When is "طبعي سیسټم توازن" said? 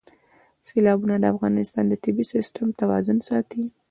2.03-3.17